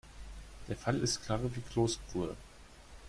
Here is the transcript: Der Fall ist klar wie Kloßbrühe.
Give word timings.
Der 0.67 0.75
Fall 0.75 0.97
ist 0.97 1.23
klar 1.25 1.39
wie 1.43 1.61
Kloßbrühe. 1.61 2.35